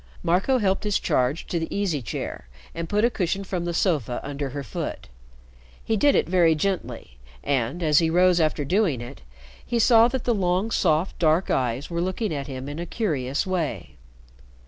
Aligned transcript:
Marco 0.23 0.57
helped 0.57 0.83
his 0.83 0.99
charge 0.99 1.45
to 1.45 1.59
the 1.59 1.69
easy 1.75 2.01
chair 2.01 2.47
and 2.73 2.89
put 2.89 3.05
a 3.05 3.09
cushion 3.11 3.43
from 3.43 3.65
the 3.65 3.71
sofa 3.75 4.19
under 4.23 4.49
her 4.49 4.63
foot. 4.63 5.09
He 5.83 5.95
did 5.95 6.15
it 6.15 6.27
very 6.27 6.55
gently, 6.55 7.19
and, 7.43 7.83
as 7.83 7.99
he 7.99 8.09
rose 8.09 8.39
after 8.39 8.65
doing 8.65 8.99
it, 8.99 9.21
he 9.63 9.77
saw 9.77 10.07
that 10.07 10.23
the 10.23 10.33
long, 10.33 10.71
soft 10.71 11.19
dark 11.19 11.51
eyes 11.51 11.91
were 11.91 12.01
looking 12.01 12.33
at 12.33 12.47
him 12.47 12.67
in 12.67 12.79
a 12.79 12.87
curious 12.87 13.45
way. 13.45 13.97